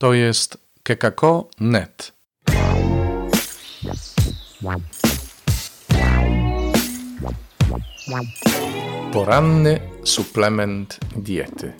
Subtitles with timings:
[0.00, 2.12] To jest kekako.net.
[9.12, 11.72] Poranny suplement diety.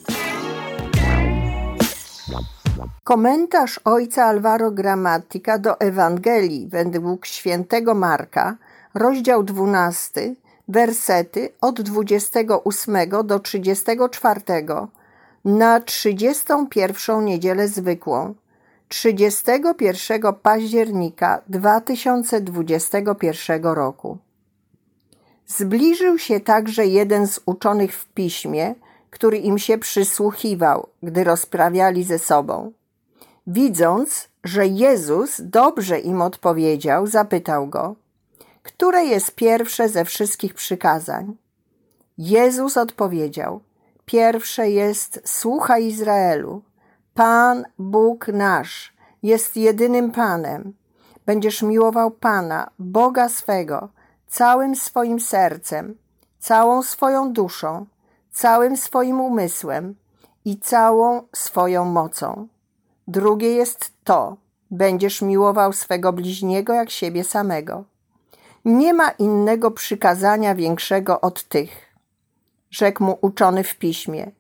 [3.04, 8.56] Komentarz ojca Alvaro Gramatika do Ewangelii według świętego Marka,
[8.94, 10.34] rozdział 12,
[10.68, 14.40] wersety od 28 do 34
[15.44, 18.34] na 31 niedzielę zwykłą,
[18.88, 24.18] 31 października 2021 roku.
[25.46, 28.74] Zbliżył się także jeden z uczonych w piśmie,
[29.10, 32.72] który im się przysłuchiwał, gdy rozprawiali ze sobą.
[33.46, 37.94] Widząc, że Jezus dobrze im odpowiedział, zapytał go:
[38.62, 41.36] Które jest pierwsze ze wszystkich przykazań?
[42.18, 43.60] Jezus odpowiedział:
[44.10, 46.62] Pierwsze jest: Słuchaj Izraelu.
[47.14, 48.92] Pan, Bóg nasz,
[49.22, 50.72] jest jedynym Panem.
[51.26, 53.88] Będziesz miłował Pana, Boga swego,
[54.26, 55.98] całym swoim sercem,
[56.38, 57.86] całą swoją duszą,
[58.32, 59.94] całym swoim umysłem
[60.44, 62.48] i całą swoją mocą.
[63.08, 64.36] Drugie jest to:
[64.70, 67.84] będziesz miłował swego bliźniego jak siebie samego.
[68.64, 71.89] Nie ma innego przykazania większego od tych.
[72.70, 74.30] Rzekł mu uczony w piśmie: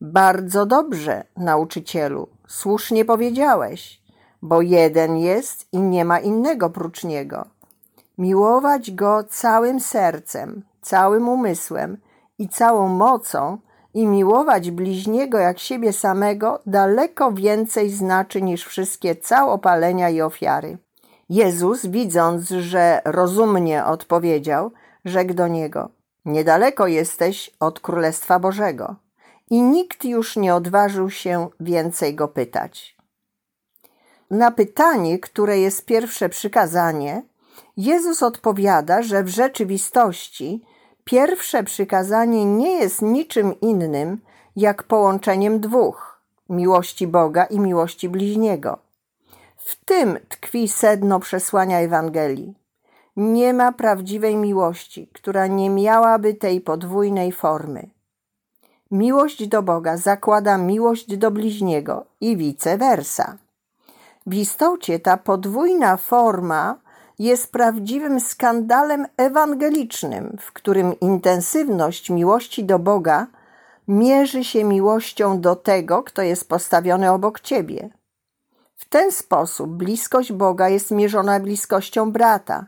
[0.00, 4.02] Bardzo dobrze, nauczycielu, słusznie powiedziałeś,
[4.42, 7.46] bo jeden jest i nie ma innego prócz niego.
[8.18, 11.96] Miłować go całym sercem, całym umysłem
[12.38, 13.58] i całą mocą
[13.94, 20.78] i miłować bliźniego jak siebie samego daleko więcej znaczy niż wszystkie całopalenia i ofiary.
[21.28, 24.72] Jezus, widząc, że rozumnie odpowiedział,
[25.04, 25.95] rzekł do niego:
[26.26, 28.96] Niedaleko jesteś od Królestwa Bożego.
[29.50, 32.96] I nikt już nie odważył się więcej go pytać.
[34.30, 37.22] Na pytanie, które jest pierwsze przykazanie,
[37.76, 40.64] Jezus odpowiada, że w rzeczywistości
[41.04, 44.20] pierwsze przykazanie nie jest niczym innym
[44.56, 48.78] jak połączeniem dwóch miłości Boga i miłości bliźniego.
[49.56, 52.54] W tym tkwi sedno przesłania Ewangelii.
[53.16, 57.90] Nie ma prawdziwej miłości, która nie miałaby tej podwójnej formy.
[58.90, 63.36] Miłość do Boga zakłada miłość do bliźniego i vice versa.
[64.26, 66.78] W istocie ta podwójna forma
[67.18, 73.26] jest prawdziwym skandalem ewangelicznym, w którym intensywność miłości do Boga
[73.88, 77.90] mierzy się miłością do tego, kto jest postawiony obok ciebie.
[78.76, 82.66] W ten sposób bliskość Boga jest mierzona bliskością brata,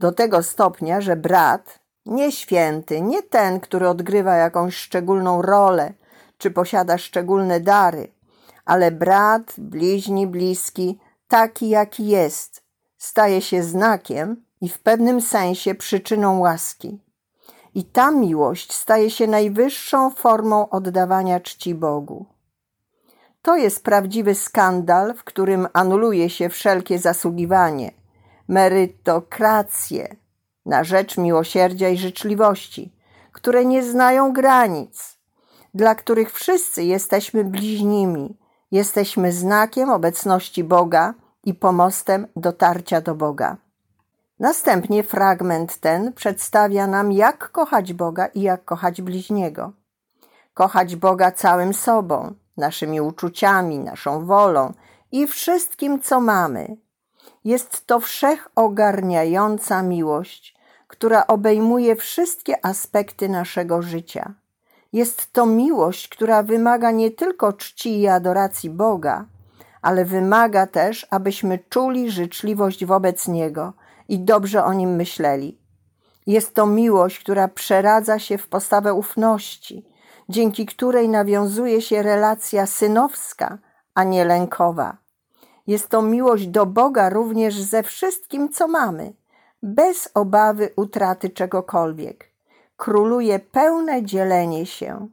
[0.00, 5.92] do tego stopnia, że brat, nie święty, nie ten, który odgrywa jakąś szczególną rolę
[6.38, 8.12] czy posiada szczególne dary,
[8.64, 12.62] ale brat, bliźni, bliski, taki jaki jest,
[12.98, 17.00] staje się znakiem i w pewnym sensie przyczyną łaski.
[17.74, 22.26] I ta miłość staje się najwyższą formą oddawania czci Bogu.
[23.42, 27.99] To jest prawdziwy skandal, w którym anuluje się wszelkie zasługiwanie,
[28.50, 30.16] merytokrację
[30.66, 32.92] na rzecz miłosierdzia i życzliwości,
[33.32, 35.18] które nie znają granic,
[35.74, 38.38] dla których wszyscy jesteśmy bliźnimi,
[38.70, 43.56] jesteśmy znakiem obecności Boga i pomostem dotarcia do Boga.
[44.38, 49.72] Następnie fragment ten przedstawia nam, jak kochać Boga i jak kochać bliźniego.
[50.54, 54.72] Kochać Boga całym sobą, naszymi uczuciami, naszą wolą
[55.12, 56.76] i wszystkim, co mamy.
[57.44, 60.56] Jest to wszechogarniająca miłość,
[60.88, 64.34] która obejmuje wszystkie aspekty naszego życia.
[64.92, 69.24] Jest to miłość, która wymaga nie tylko czci i adoracji Boga,
[69.82, 73.72] ale wymaga też, abyśmy czuli życzliwość wobec Niego
[74.08, 75.58] i dobrze o Nim myśleli.
[76.26, 79.86] Jest to miłość, która przeradza się w postawę ufności,
[80.28, 83.58] dzięki której nawiązuje się relacja synowska,
[83.94, 84.99] a nie lękowa.
[85.70, 89.12] Jest to miłość do Boga również ze wszystkim, co mamy,
[89.62, 92.30] bez obawy utraty czegokolwiek.
[92.76, 95.08] Króluje pełne dzielenie się.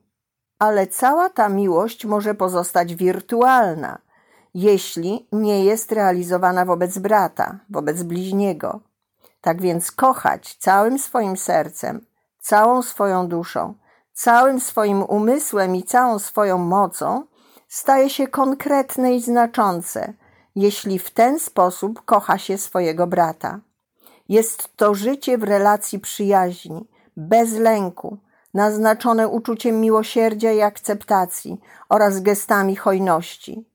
[0.59, 3.97] Ale cała ta miłość może pozostać wirtualna–
[4.53, 8.79] jeśli nie jest realizowana wobec brata, wobec bliźniego.
[9.41, 12.05] Tak więc kochać całym swoim sercem,
[12.39, 13.73] całą swoją duszą,
[14.13, 17.23] całym swoim umysłem i całą swoją mocą
[17.67, 20.13] staje się konkretne i znaczące,
[20.57, 23.59] jeśli w ten sposób kocha się swojego brata.
[24.29, 26.87] Jest to życie w relacji przyjaźni,
[27.17, 28.17] bez lęku,
[28.53, 33.69] naznaczone uczuciem miłosierdzia i akceptacji oraz gestami hojności.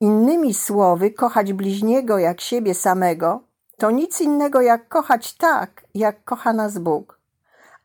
[0.00, 3.40] Innymi słowy, kochać bliźniego jak siebie samego
[3.76, 7.20] to nic innego jak kochać tak, jak kocha nas Bóg.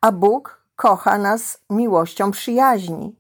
[0.02, 3.16] A Bóg kocha nas miłością przyjaźni,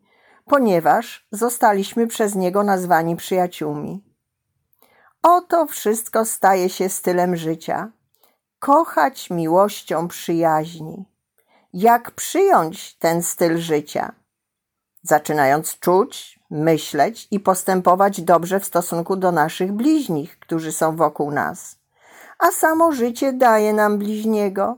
[0.46, 4.11] ponieważ zostaliśmy przez Niego nazwani przyjaciółmi.
[5.24, 7.92] Oto wszystko staje się stylem życia.
[8.60, 11.06] Kochać miłością przyjaźni.
[11.74, 14.12] Jak przyjąć ten styl życia?
[15.04, 21.76] Zaczynając czuć, myśleć i postępować dobrze w stosunku do naszych bliźnich, którzy są wokół nas.
[22.40, 24.78] A samo życie daje nam bliźniego.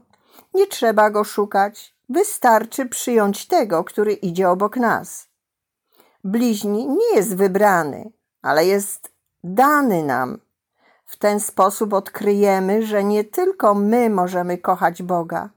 [0.53, 5.27] Nie trzeba go szukać, wystarczy przyjąć tego, który idzie obok nas.
[6.23, 8.11] Bliźni nie jest wybrany,
[8.41, 9.12] ale jest
[9.43, 10.39] dany nam.
[11.05, 15.49] W ten sposób odkryjemy, że nie tylko my możemy kochać Boga,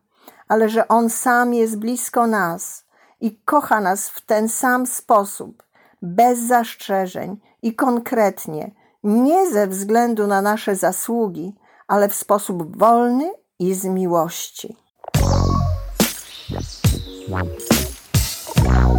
[0.49, 2.87] ale że On sam jest blisko nas
[3.21, 5.62] i kocha nas w ten sam sposób,
[6.03, 8.71] bez zastrzeżeń i konkretnie,
[9.05, 11.55] nie ze względu na nasze zasługi,
[11.88, 14.77] ale w sposób wolny i z miłości.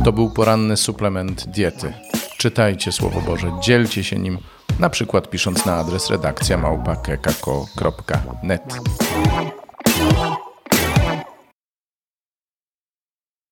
[0.05, 1.93] To był poranny suplement diety.
[2.37, 4.37] Czytajcie Słowo Boże, dzielcie się nim,
[4.79, 8.61] na przykład pisząc na adres redakcja małpa.kekako.net.